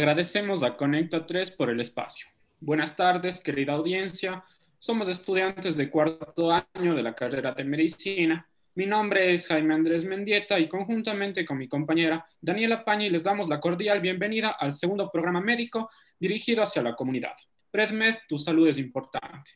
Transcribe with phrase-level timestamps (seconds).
[0.00, 2.26] Agradecemos a Conecta 3 por el espacio.
[2.58, 4.42] Buenas tardes, querida audiencia.
[4.78, 8.48] Somos estudiantes de cuarto año de la carrera de medicina.
[8.76, 13.46] Mi nombre es Jaime Andrés Mendieta y conjuntamente con mi compañera Daniela Pañi les damos
[13.50, 17.34] la cordial bienvenida al segundo programa médico dirigido hacia la comunidad.
[17.70, 19.50] PredMed, tu salud es importante.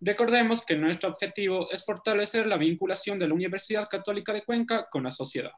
[0.00, 5.04] Recordemos que nuestro objetivo es fortalecer la vinculación de la Universidad Católica de Cuenca con
[5.04, 5.52] la sociedad.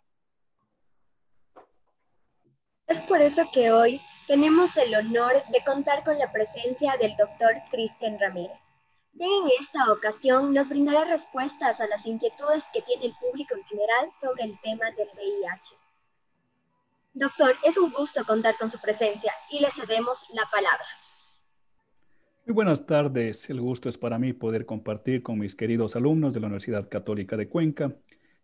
[2.86, 7.54] Es por eso que hoy tenemos el honor de contar con la presencia del doctor
[7.70, 8.58] Cristian Ramírez,
[9.16, 13.64] quien en esta ocasión nos brindará respuestas a las inquietudes que tiene el público en
[13.64, 15.74] general sobre el tema del VIH.
[17.14, 20.84] Doctor, es un gusto contar con su presencia y le cedemos la palabra.
[22.44, 23.48] Muy buenas tardes.
[23.48, 27.38] El gusto es para mí poder compartir con mis queridos alumnos de la Universidad Católica
[27.38, 27.96] de Cuenca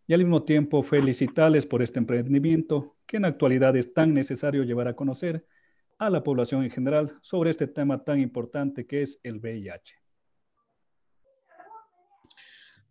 [0.06, 4.88] y al mismo tiempo felicitarles por este emprendimiento que en actualidad es tan necesario llevar
[4.88, 5.44] a conocer
[5.98, 9.94] a la población en general sobre este tema tan importante que es el VIH.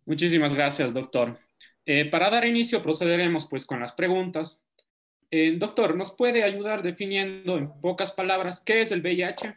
[0.06, 1.38] Muchísimas gracias, doctor.
[1.86, 4.62] Eh, para dar inicio procederemos pues con las preguntas.
[5.30, 9.56] Eh, doctor, ¿nos puede ayudar definiendo en pocas palabras qué es el VIH?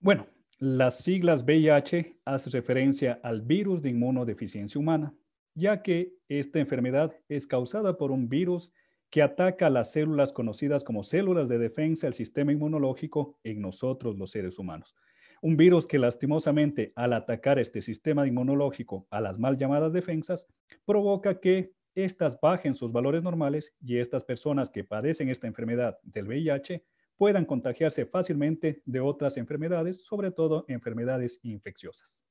[0.00, 0.26] Bueno,
[0.58, 5.14] las siglas VIH hacen referencia al virus de inmunodeficiencia humana,
[5.54, 8.72] ya que esta enfermedad es causada por un virus
[9.10, 14.30] que ataca las células conocidas como células de defensa del sistema inmunológico en nosotros los
[14.30, 14.96] seres humanos.
[15.42, 20.46] Un virus que lastimosamente al atacar este sistema inmunológico a las mal llamadas defensas,
[20.84, 26.26] provoca que éstas bajen sus valores normales y estas personas que padecen esta enfermedad del
[26.26, 26.84] VIH
[27.16, 32.22] puedan contagiarse fácilmente de otras enfermedades, sobre todo enfermedades infecciosas.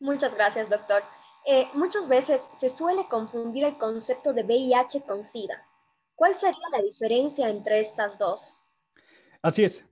[0.00, 1.02] Muchas gracias, doctor.
[1.48, 5.64] Eh, muchas veces se suele confundir el concepto de VIH con SIDA.
[6.16, 8.58] ¿Cuál sería la diferencia entre estas dos?
[9.42, 9.88] Así es.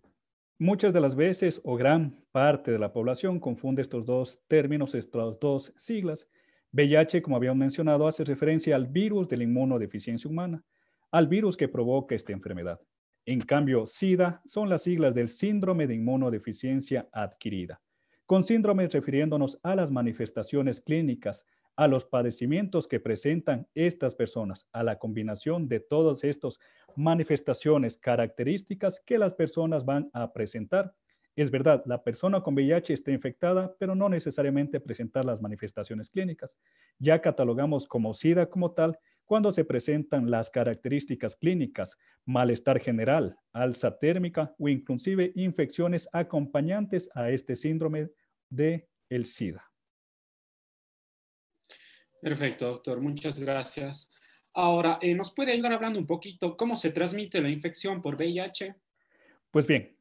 [0.59, 5.39] Muchas de las veces o gran parte de la población confunde estos dos términos, estas
[5.39, 6.29] dos siglas.
[6.73, 10.65] VIH, como habíamos mencionado, hace referencia al virus de la inmunodeficiencia humana,
[11.13, 12.81] al virus que provoca esta enfermedad.
[13.27, 17.81] En cambio, SIDA son las siglas del síndrome de inmunodeficiencia adquirida,
[18.27, 21.47] con síndrome refiriéndonos a las manifestaciones clínicas,
[21.77, 26.59] a los padecimientos que presentan estas personas, a la combinación de todas estas
[26.97, 30.95] manifestaciones características que las personas van a presentar.
[31.37, 36.57] Es verdad, la persona con VIH está infectada, pero no necesariamente presentar las manifestaciones clínicas.
[37.01, 43.99] Ya catalogamos como SIDA como tal cuando se presentan las características clínicas, malestar general, alza
[43.99, 48.11] térmica o inclusive infecciones acompañantes a este síndrome
[48.51, 49.65] de el SIDA.
[52.21, 53.01] Perfecto, doctor.
[53.01, 54.11] Muchas gracias.
[54.55, 58.75] Ahora, eh, ¿nos puede ayudar hablando un poquito cómo se transmite la infección por VIH?
[59.51, 59.97] Pues bien,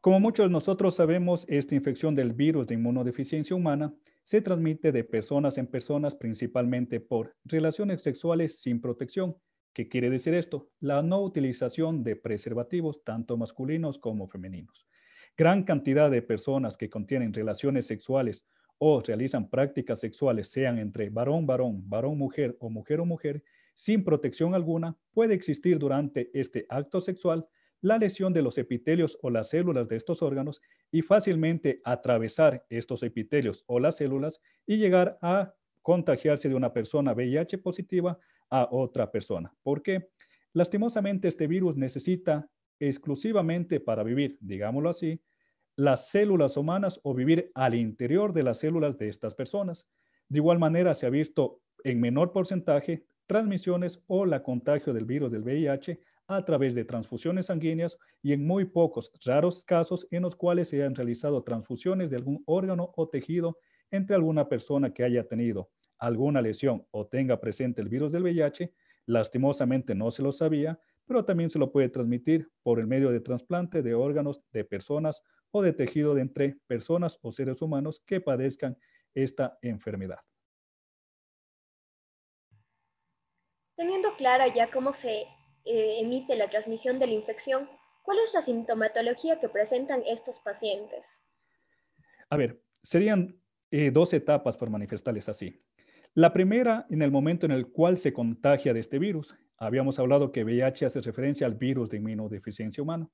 [0.00, 3.92] como muchos de nosotros sabemos, esta infección del virus de inmunodeficiencia humana
[4.28, 9.38] se transmite de personas en personas principalmente por relaciones sexuales sin protección.
[9.72, 10.68] ¿Qué quiere decir esto?
[10.80, 14.86] La no utilización de preservativos, tanto masculinos como femeninos.
[15.34, 18.44] Gran cantidad de personas que contienen relaciones sexuales
[18.76, 23.42] o realizan prácticas sexuales, sean entre varón, varón, varón, mujer o mujer o mujer,
[23.74, 27.48] sin protección alguna, puede existir durante este acto sexual
[27.80, 33.02] la lesión de los epitelios o las células de estos órganos y fácilmente atravesar estos
[33.02, 38.18] epitelios o las células y llegar a contagiarse de una persona VIH positiva
[38.50, 39.54] a otra persona.
[39.62, 40.08] Porque
[40.52, 42.50] lastimosamente este virus necesita
[42.80, 45.20] exclusivamente para vivir, digámoslo así,
[45.76, 49.86] las células humanas o vivir al interior de las células de estas personas.
[50.28, 55.30] De igual manera se ha visto en menor porcentaje transmisiones o la contagio del virus
[55.30, 60.36] del VIH a través de transfusiones sanguíneas y en muy pocos, raros casos en los
[60.36, 63.58] cuales se han realizado transfusiones de algún órgano o tejido
[63.90, 68.72] entre alguna persona que haya tenido alguna lesión o tenga presente el virus del VIH,
[69.06, 73.20] lastimosamente no se lo sabía, pero también se lo puede transmitir por el medio de
[73.20, 78.20] trasplante de órganos de personas o de tejido de entre personas o seres humanos que
[78.20, 78.76] padezcan
[79.14, 80.18] esta enfermedad.
[83.76, 85.24] Teniendo clara ya cómo se
[85.64, 87.68] eh, emite la transmisión de la infección,
[88.02, 91.22] ¿cuál es la sintomatología que presentan estos pacientes?
[92.30, 93.40] A ver, serían
[93.70, 95.62] eh, dos etapas por manifestarles así.
[96.14, 99.36] La primera, en el momento en el cual se contagia de este virus.
[99.58, 103.08] Habíamos hablado que VIH hace referencia al virus de inmunodeficiencia humana.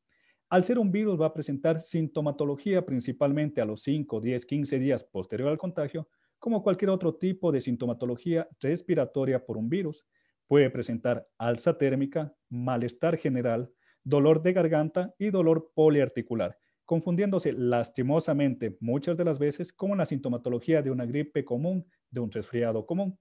[0.49, 5.05] Al ser un virus va a presentar sintomatología principalmente a los 5, 10, 15 días
[5.05, 6.08] posterior al contagio,
[6.38, 10.06] como cualquier otro tipo de sintomatología respiratoria por un virus
[10.46, 19.17] Puede presentar alza térmica, malestar general, dolor de garganta y dolor poliarticular, confundiéndose lastimosamente muchas
[19.17, 23.19] de las veces con la sintomatología de una gripe común, de un resfriado común.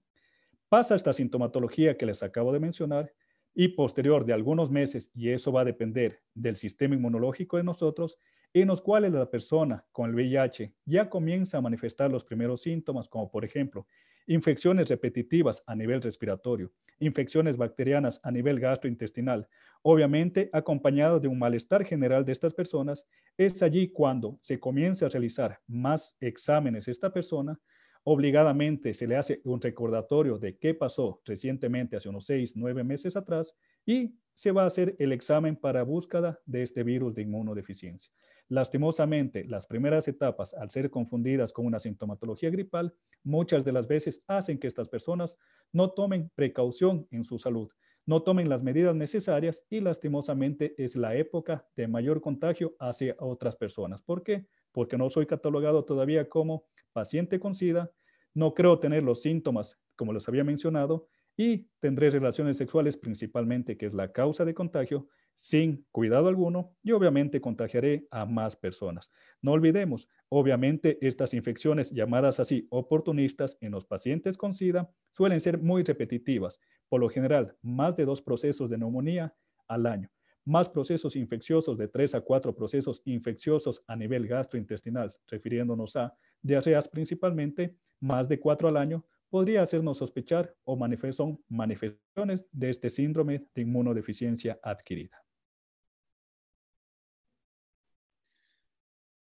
[0.68, 3.12] Pasa esta sintomatología que les acabo de mencionar
[3.54, 8.18] y posterior de algunos meses, y eso va a depender del sistema inmunológico de nosotros,
[8.54, 13.08] en los cuales la persona con el VIH ya comienza a manifestar los primeros síntomas,
[13.08, 13.86] como por ejemplo
[14.26, 19.48] infecciones repetitivas a nivel respiratorio, infecciones bacterianas a nivel gastrointestinal,
[19.82, 23.06] obviamente acompañado de un malestar general de estas personas,
[23.36, 27.60] es allí cuando se comienza a realizar más exámenes esta persona,
[28.04, 33.16] obligadamente se le hace un recordatorio de qué pasó recientemente, hace unos seis, nueve meses
[33.16, 38.12] atrás, y se va a hacer el examen para búsqueda de este virus de inmunodeficiencia.
[38.48, 44.22] Lastimosamente, las primeras etapas, al ser confundidas con una sintomatología gripal, muchas de las veces
[44.26, 45.38] hacen que estas personas
[45.72, 47.70] no tomen precaución en su salud,
[48.06, 53.56] no tomen las medidas necesarias y lastimosamente es la época de mayor contagio hacia otras
[53.56, 54.02] personas.
[54.02, 54.46] ¿Por qué?
[54.72, 57.90] Porque no soy catalogado todavía como paciente con SIDA,
[58.34, 63.86] no creo tener los síntomas como los había mencionado y tendré relaciones sexuales principalmente, que
[63.86, 69.12] es la causa de contagio, sin cuidado alguno y obviamente contagiaré a más personas.
[69.42, 75.58] No olvidemos, obviamente estas infecciones llamadas así oportunistas en los pacientes con SIDA suelen ser
[75.58, 79.34] muy repetitivas, por lo general más de dos procesos de neumonía
[79.68, 80.10] al año,
[80.44, 86.88] más procesos infecciosos de tres a cuatro procesos infecciosos a nivel gastrointestinal, refiriéndonos a diarreas
[86.88, 90.78] principalmente, más de cuatro al año, podría hacernos sospechar o
[91.12, 95.23] son manifestaciones de este síndrome de inmunodeficiencia adquirida.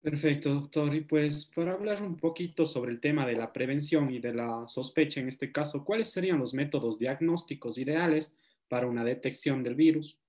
[0.04, 0.94] Perfecto, doctor.
[0.94, 4.68] Y pues para hablar un poquito sobre el tema de la prevención y de la
[4.68, 10.20] sospecha en este caso, ¿cuáles serían los métodos diagnósticos ideales para una detección del virus?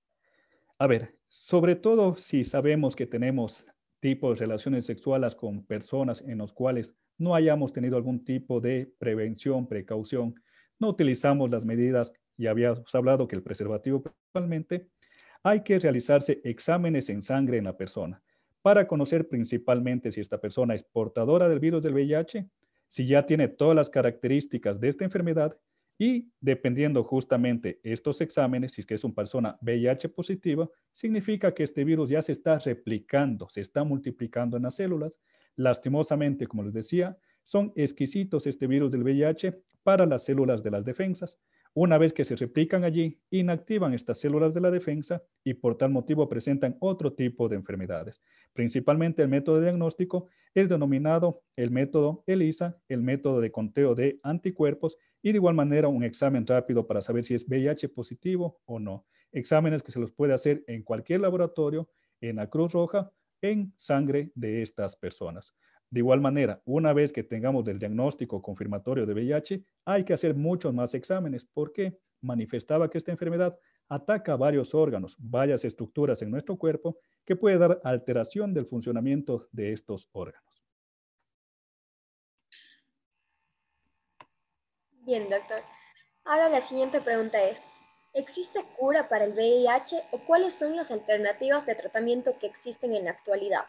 [0.79, 3.67] A ver, sobre todo si sabemos que tenemos
[3.99, 8.95] tipos de relaciones sexuales con personas en los cuales no hayamos tenido algún tipo de
[8.99, 10.37] prevención, precaución,
[10.79, 14.89] no utilizamos las medidas, y habíamos hablado que el preservativo principalmente,
[15.43, 18.23] hay que realizarse exámenes en sangre en la persona
[18.65, 22.49] para conocer principalmente si esta persona es portadora del virus del VIH,
[22.89, 25.61] si ya tiene todas las características de esta enfermedad
[25.99, 31.63] y dependiendo justamente estos exámenes, si es que es una persona VIH positiva, significa que
[31.63, 35.21] este virus ya se está replicando, se está multiplicando en las células.
[35.57, 40.87] Lastimosamente, como les decía, son exquisitos este virus del VIH para las células de las
[40.87, 41.39] defensas.
[41.77, 45.91] Una vez que se replican allí, inactivan estas células de la defensa y por tal
[45.91, 48.23] motivo presentan otro tipo de enfermedades.
[48.53, 54.21] Principalmente el método de diagnóstico es denominado el método ELISA, el método de conteo de
[54.23, 58.79] anticuerpos y de igual manera un examen rápido para saber si es VIH positivo o
[58.79, 59.05] no.
[59.33, 61.89] Exámenes que se los puede hacer en cualquier laboratorio,
[62.21, 63.11] en la Cruz Roja,
[63.43, 65.57] en sangre de estas personas.
[65.91, 70.35] De igual manera, una vez que tengamos el diagnóstico confirmatorio de VIH, hay que hacer
[70.35, 73.57] muchos más exámenes porque manifestaba que esta enfermedad
[73.89, 79.73] ataca varios órganos, varias estructuras en nuestro cuerpo que puede dar alteración del funcionamiento de
[79.73, 80.65] estos órganos.
[84.91, 85.61] Bien, doctor.
[86.25, 87.61] Ahora la siguiente pregunta es,
[88.15, 93.05] ¿existe cura para el VIH o cuáles son las alternativas de tratamiento que existen en
[93.05, 93.65] la actualidad?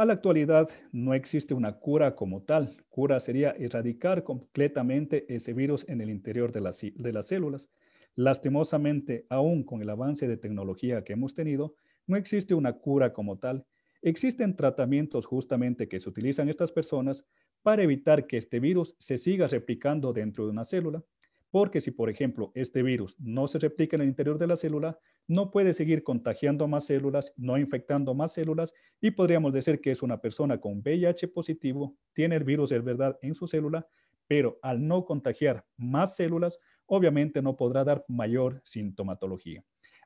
[0.00, 2.74] A la actualidad no existe una cura como tal.
[2.88, 7.68] Cura sería erradicar completamente ese virus en el interior de las, células.
[8.14, 11.74] Lastimosamente, aún con el avance de tecnología que hemos tenido,
[12.06, 13.66] no existe una cura como tal.
[14.00, 17.26] Existen tratamientos justamente que se utilizan estas personas
[17.60, 21.04] para evitar que este virus se siga replicando dentro de una célula.
[21.50, 24.98] Porque si, por ejemplo, este virus no se replica en el interior de la célula,
[25.26, 30.02] no puede seguir contagiando más células, no infectando más células y podríamos decir que es
[30.02, 33.86] una persona con VIH positivo, tiene el virus de verdad en su célula,
[34.26, 39.64] pero al no contagiar más células, obviamente no podrá dar mayor sintomatología.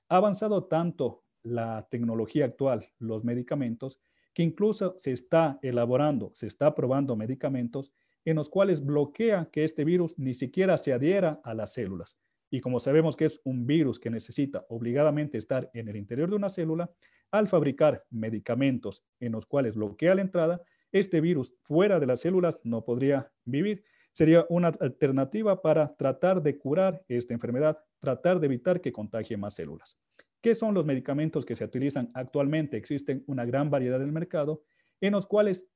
[0.08, 4.00] Ha avanzado tanto la tecnología actual, los medicamentos,
[4.32, 7.92] que incluso se está elaborando, se está probando medicamentos
[8.24, 12.18] en los cuales bloquea que este virus ni siquiera se adhiera a las células.
[12.50, 16.36] Y como sabemos que es un virus que necesita obligadamente estar en el interior de
[16.36, 16.90] una célula,
[17.30, 20.62] al fabricar medicamentos en los cuales bloquea la entrada,
[20.92, 23.82] este virus fuera de las células no podría vivir.
[24.12, 29.54] Sería una alternativa para tratar de curar esta enfermedad, tratar de evitar que contagie más
[29.54, 29.98] células.
[30.40, 32.76] ¿Qué son los medicamentos que se utilizan actualmente?
[32.76, 34.62] Existen una gran variedad en el mercado
[35.00, 35.66] en los cuales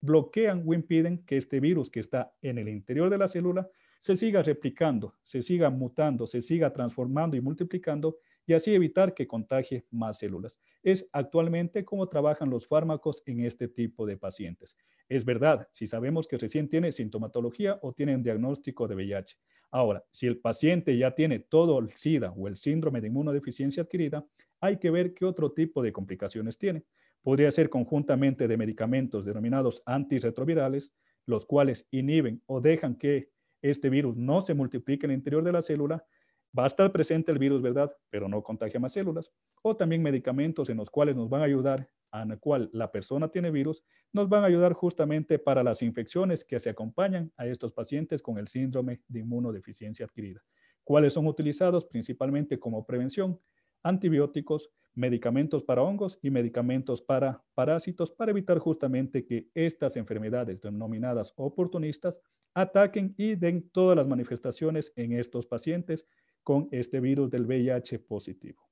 [0.00, 3.68] bloquean o impiden que este virus que está en el interior de la célula
[4.00, 9.26] se siga replicando, se siga mutando, se siga transformando y multiplicando y así evitar que
[9.26, 10.58] contagie más células.
[10.82, 14.76] Es actualmente como trabajan los fármacos en este tipo de pacientes.
[15.08, 19.36] Es verdad, si sabemos que recién tiene sintomatología o tiene un diagnóstico de VIH.
[19.70, 24.24] Ahora, si el paciente ya tiene todo el SIDA o el síndrome de inmunodeficiencia adquirida,
[24.60, 26.84] hay que ver qué otro tipo de complicaciones tiene.
[27.22, 30.92] Podría ser conjuntamente de medicamentos denominados antirretrovirales,
[31.26, 33.30] los cuales inhiben o dejan que
[33.62, 36.04] este virus no se multiplique en el interior de la célula,
[36.56, 37.94] va a estar presente el virus, ¿verdad?
[38.10, 39.30] Pero no contagia más células.
[39.62, 43.28] O también medicamentos en los cuales nos van a ayudar, en el cual la persona
[43.28, 47.72] tiene virus, nos van a ayudar justamente para las infecciones que se acompañan a estos
[47.72, 50.42] pacientes con el síndrome de inmunodeficiencia adquirida.
[50.84, 53.38] ¿Cuáles son utilizados principalmente como prevención?
[53.82, 61.32] Antibióticos, medicamentos para hongos y medicamentos para parásitos para evitar justamente que estas enfermedades denominadas
[61.36, 62.18] oportunistas
[62.54, 66.06] ataquen y den todas las manifestaciones en estos pacientes
[66.42, 68.68] con este virus del VIH positivo.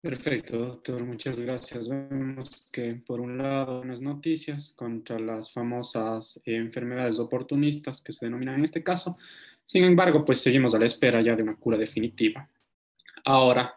[0.00, 1.04] Perfecto, doctor.
[1.04, 1.86] Muchas gracias.
[1.86, 8.54] Vemos que por un lado unas noticias contra las famosas enfermedades oportunistas que se denominan
[8.54, 9.18] en este caso.
[9.70, 12.50] Sin embargo, pues seguimos a la espera ya de una cura definitiva.
[13.24, 13.72] Ahora,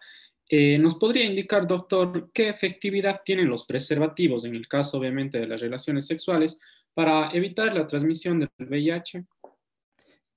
[0.50, 5.46] eh, ¿nos podría indicar, doctor, qué efectividad tienen los preservativos en el caso, obviamente, de
[5.46, 6.60] las relaciones sexuales
[6.96, 9.24] para evitar la transmisión del VIH?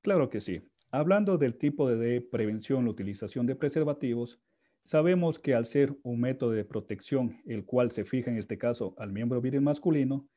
[0.02, 0.60] Claro que sí.
[0.90, 4.38] Hablando del tipo de prevención, la utilización de preservativos,
[4.82, 8.94] sabemos que al ser un método de protección, el cual se fija en este caso
[8.98, 10.28] al miembro viril masculino,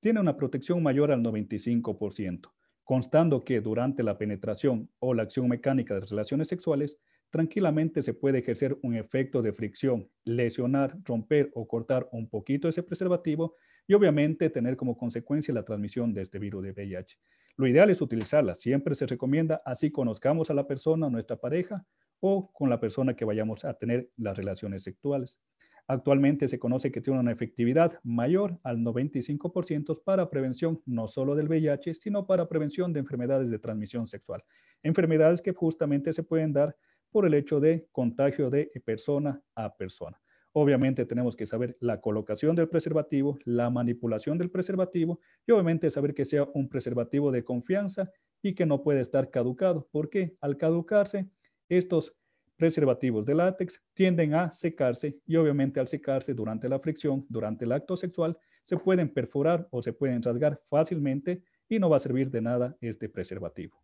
[0.00, 2.50] tiene una protección mayor al 95%,
[2.86, 7.00] constando que durante la penetración o la acción mecánica de relaciones sexuales,
[7.30, 12.84] tranquilamente se puede ejercer un efecto de fricción, lesionar, romper o cortar un poquito ese
[12.84, 13.56] preservativo
[13.88, 17.18] y obviamente tener como consecuencia la transmisión de este virus de VIH.
[17.56, 18.54] Lo ideal es utilizarla.
[18.54, 21.84] Siempre se recomienda así conozcamos a la persona, nuestra pareja
[22.20, 25.40] o con la persona que vayamos a tener las relaciones sexuales.
[25.88, 31.48] Actualmente se conoce que tiene una efectividad mayor al 95% para prevención no solo del
[31.48, 34.42] VIH, sino para prevención de enfermedades de transmisión sexual.
[34.82, 36.76] Enfermedades que justamente se pueden dar
[37.10, 40.20] por el hecho de contagio de persona a persona.
[40.52, 46.14] Obviamente tenemos que saber la colocación del preservativo, la manipulación del preservativo y obviamente saber
[46.14, 48.10] que sea un preservativo de confianza
[48.42, 51.28] y que no puede estar caducado, porque al caducarse,
[51.68, 52.16] estos
[52.56, 57.72] preservativos de látex tienden a secarse y obviamente al secarse durante la fricción, durante el
[57.72, 62.30] acto sexual, se pueden perforar o se pueden rasgar fácilmente y no va a servir
[62.30, 63.80] de nada este preservativo.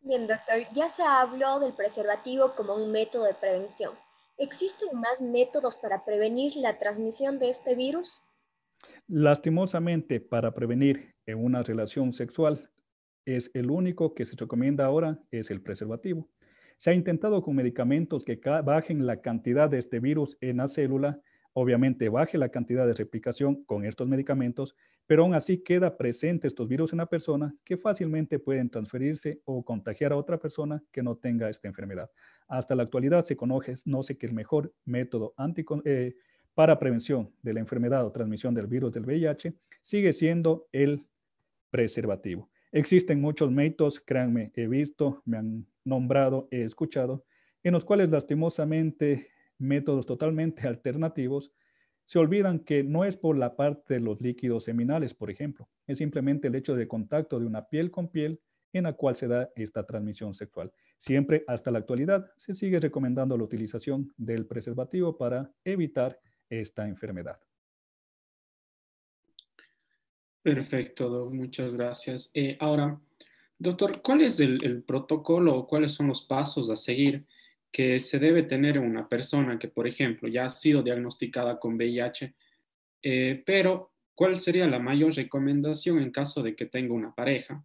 [0.00, 3.92] Bien, doctor, ya se habló del preservativo como un método de prevención.
[4.38, 8.22] ¿Existen más métodos para prevenir la transmisión de este virus?
[9.08, 12.70] Lastimosamente, para prevenir en una relación sexual,
[13.36, 16.28] es el único que se recomienda ahora, es el preservativo.
[16.76, 21.20] Se ha intentado con medicamentos que bajen la cantidad de este virus en la célula
[21.60, 26.68] obviamente baje la cantidad de replicación con estos medicamentos, pero aún así queda presente estos
[26.68, 31.16] virus en la persona que fácilmente pueden transferirse o contagiar a otra persona que no
[31.16, 32.10] tenga esta enfermedad.
[32.46, 35.34] Hasta la actualidad se conoce, no sé que el mejor método
[35.84, 36.14] eh,
[36.54, 41.06] para prevención de la enfermedad o transmisión del virus del VIH sigue siendo el
[41.70, 42.48] preservativo.
[42.72, 47.24] Existen muchos métodos, créanme, he visto, me han nombrado, he escuchado,
[47.62, 51.52] en los cuales lastimosamente métodos totalmente alternativos,
[52.04, 55.98] se olvidan que no es por la parte de los líquidos seminales, por ejemplo, es
[55.98, 58.40] simplemente el hecho de contacto de una piel con piel
[58.72, 60.72] en la cual se da esta transmisión sexual.
[60.98, 66.18] Siempre hasta la actualidad se sigue recomendando la utilización del preservativo para evitar
[66.50, 67.38] esta enfermedad.
[70.42, 72.30] Perfecto, muchas gracias.
[72.34, 72.98] Eh, ahora,
[73.58, 77.26] doctor, ¿cuál es el, el protocolo o cuáles son los pasos a seguir
[77.70, 82.34] que se debe tener una persona que, por ejemplo, ya ha sido diagnosticada con VIH,
[83.02, 87.64] eh, pero ¿cuál sería la mayor recomendación en caso de que tenga una pareja?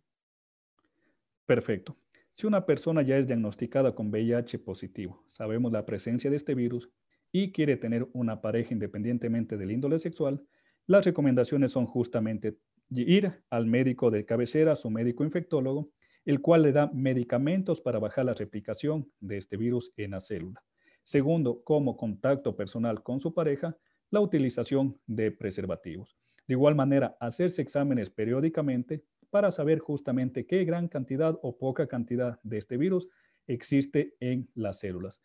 [1.46, 1.98] Perfecto.
[2.36, 6.90] Si una persona ya es diagnosticada con VIH positivo, sabemos la presencia de este virus
[7.32, 10.44] y quiere tener una pareja independientemente del índole sexual,
[10.88, 12.58] las recomendaciones son justamente
[12.90, 15.92] ir al médico de cabecera, su médico infectólogo,
[16.26, 20.64] el cual le da medicamentos para bajar la replicación de este virus en la célula.
[21.04, 23.78] Segundo, como contacto personal con su pareja,
[24.10, 26.18] la utilización de preservativos.
[26.48, 32.40] De igual manera, hacerse exámenes periódicamente para saber justamente qué gran cantidad o poca cantidad
[32.44, 33.08] de este virus
[33.48, 35.22] existe en las células.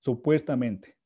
[0.00, 0.96] Supuestamente,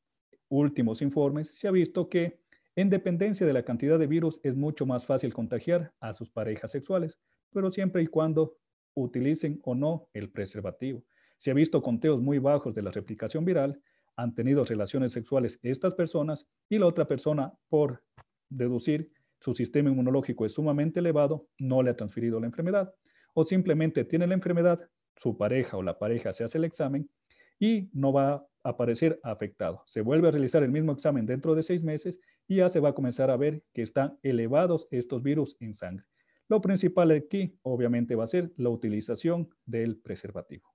[0.49, 2.41] últimos informes se ha visto que
[2.77, 6.71] en dependencia de la cantidad de virus es mucho más fácil contagiar a sus parejas
[6.71, 7.17] sexuales,
[7.51, 8.55] pero siempre y cuando
[8.93, 11.03] utilicen o no el preservativo.
[11.37, 13.81] Se ha visto conteos muy bajos de la replicación viral,
[14.15, 18.03] han tenido relaciones sexuales estas personas y la otra persona, por
[18.47, 22.93] deducir su sistema inmunológico es sumamente elevado, no le ha transferido la enfermedad
[23.33, 27.09] o simplemente tiene la enfermedad, su pareja o la pareja se hace el examen
[27.57, 29.81] y no va a aparecer afectado.
[29.87, 32.89] Se vuelve a realizar el mismo examen dentro de seis meses y ya se va
[32.89, 36.05] a comenzar a ver que están elevados estos virus en sangre.
[36.47, 40.73] Lo principal aquí, obviamente, va a ser la utilización del preservativo.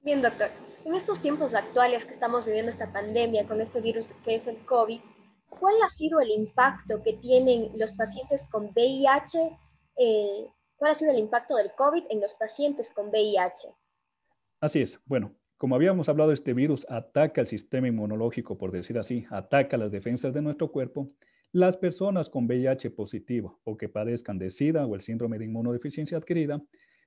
[0.00, 0.50] Bien, doctor.
[0.84, 4.56] En estos tiempos actuales que estamos viviendo esta pandemia con este virus que es el
[4.64, 5.00] COVID,
[5.48, 9.58] ¿cuál ha sido el impacto que tienen los pacientes con VIH
[9.96, 10.46] eh,
[10.82, 13.68] ¿Cuál ha sido el impacto del COVID en los pacientes con VIH?
[14.60, 15.00] Así es.
[15.04, 19.92] Bueno, como habíamos hablado, este virus ataca el sistema inmunológico, por decir así, ataca las
[19.92, 21.12] defensas de nuestro cuerpo.
[21.52, 26.18] Las personas con VIH positivo o que padezcan de SIDA o el síndrome de inmunodeficiencia
[26.18, 26.60] adquirida,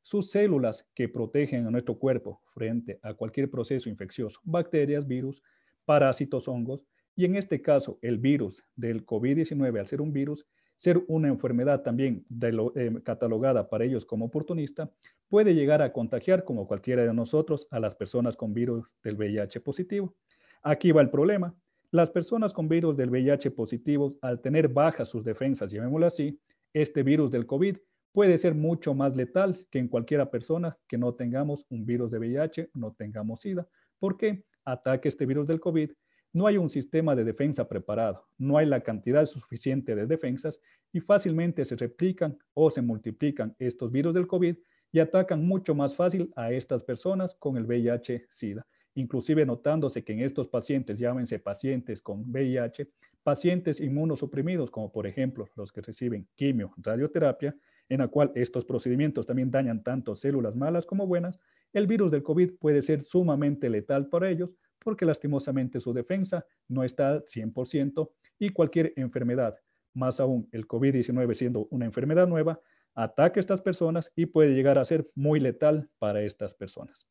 [0.04, 5.44] sus células que protegen a nuestro cuerpo frente a cualquier proceso infeccioso, bacterias, virus,
[5.84, 11.04] parásitos, hongos, y en este caso el virus del COVID-19, al ser un virus, ser
[11.08, 14.90] una enfermedad también eh, catalogada para ellos como oportunista,
[15.30, 19.62] puede llegar a contagiar como cualquiera de nosotros a las personas con virus del VIH
[19.62, 20.14] positivo.
[20.62, 21.56] Aquí va el problema.
[21.92, 26.40] Las personas con virus del VIH positivo, al tener bajas sus defensas, llamémoslo así,
[26.74, 27.78] este virus del COVID
[28.12, 32.20] puede ser mucho más letal que en cualquiera persona que no tengamos un virus de
[32.20, 33.68] VIH, no tengamos SIDA.
[34.00, 34.44] ¿Por qué?
[34.66, 35.92] Ataque este virus del COVID
[36.36, 40.62] no hay un sistema de defensa preparado, no hay la cantidad suficiente de defensas
[40.92, 44.58] y fácilmente se replican o se multiplican estos virus del COVID
[44.92, 48.68] y atacan mucho más fácil a estas personas con el VIH-Sida.
[48.96, 52.90] Inclusive notándose que en estos pacientes, llámense pacientes con VIH,
[53.24, 57.56] pacientes inmunosuprimidos, como por ejemplo los que reciben quimio, radioterapia,
[57.88, 61.40] en la cual estos procedimientos también dañan tanto células malas como buenas,
[61.72, 64.50] el virus del COVID puede ser sumamente letal para ellos
[64.86, 69.60] porque lastimosamente su defensa no está al 100% y cualquier enfermedad,
[69.96, 72.62] más aún el COVID-19 siendo una enfermedad nueva,
[72.94, 77.08] ataca a estas personas y puede llegar a ser muy letal para estas personas.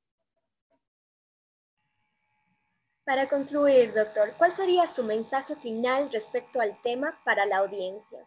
[3.05, 8.21] Para concluir, doctor, ¿cuál sería su mensaje final respecto al tema para la audiencia?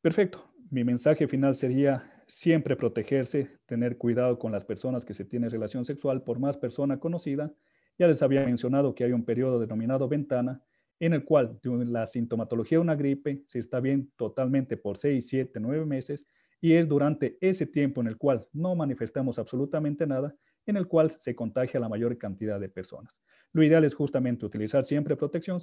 [0.00, 0.42] Perfecto.
[0.70, 5.84] Mi mensaje final sería siempre protegerse, tener cuidado con las personas que se tienen relación
[5.84, 7.52] sexual, por más persona conocida,
[7.98, 10.62] ya les había mencionado que hay un periodo denominado ventana
[11.00, 15.60] en el cual la sintomatología de una gripe se está bien totalmente por 6, 7,
[15.60, 16.24] 9 meses
[16.60, 20.34] y es durante ese tiempo en el cual no manifestamos absolutamente nada,
[20.66, 23.14] en el cual se contagia la mayor cantidad de personas.
[23.52, 25.60] Lo ideal es justamente utilizar siempre protección,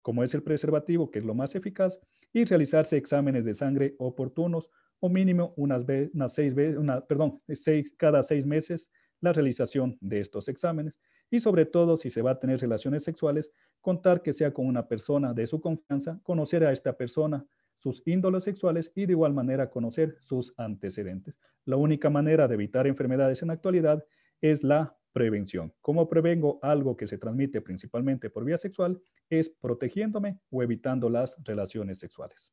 [0.00, 2.00] como es el preservativo, que es lo más eficaz,
[2.32, 4.70] y realizarse exámenes de sangre oportunos
[5.00, 10.20] o mínimo unas, unas seis veces, una, perdón, seis, cada seis meses la realización de
[10.20, 10.98] estos exámenes
[11.30, 14.86] y sobre todo si se va a tener relaciones sexuales, contar que sea con una
[14.86, 19.70] persona de su confianza, conocer a esta persona sus índoles sexuales y de igual manera
[19.70, 21.38] conocer sus antecedentes.
[21.64, 24.04] La única manera de evitar enfermedades en la actualidad
[24.40, 25.72] es la prevención.
[25.80, 29.00] ¿Cómo prevengo algo que se transmite principalmente por vía sexual?
[29.30, 32.52] Es protegiéndome o evitando las relaciones sexuales.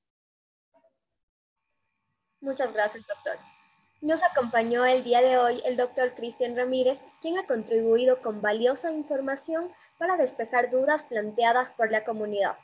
[2.42, 3.55] Muchas gracias, doctor.
[4.02, 8.92] Nos acompañó el día de hoy el doctor Cristian Ramírez, quien ha contribuido con valiosa
[8.92, 12.56] información para despejar dudas planteadas por la comunidad.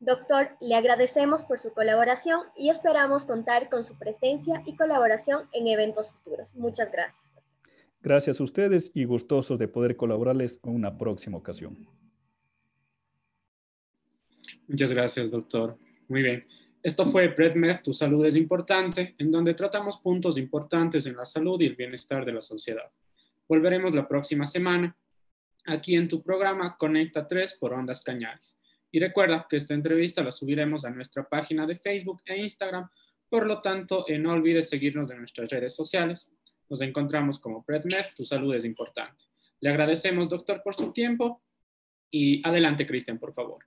[0.00, 5.68] Doctor, le agradecemos por su colaboración y esperamos contar con su presencia y colaboración en
[5.68, 6.54] eventos futuros.
[6.56, 7.22] Muchas gracias.
[8.02, 11.86] Gracias a ustedes y gustosos de poder colaborarles en una próxima ocasión.
[14.66, 15.78] Muchas gracias, doctor.
[16.08, 16.46] Muy bien.
[16.82, 21.60] Esto fue BredMed, Tu Salud es Importante, en donde tratamos puntos importantes en la salud
[21.60, 22.90] y el bienestar de la sociedad.
[23.46, 24.96] Volveremos la próxima semana
[25.66, 28.58] aquí en tu programa Conecta 3 por Ondas Cañares.
[28.90, 32.90] Y recuerda que esta entrevista la subiremos a nuestra página de Facebook e Instagram,
[33.28, 36.32] por lo tanto, eh, no olvides seguirnos en nuestras redes sociales.
[36.68, 39.26] Nos encontramos como BredMed, Tu Salud es Importante.
[39.60, 41.44] Le agradecemos, doctor, por su tiempo
[42.10, 43.64] y adelante, Cristian, por favor.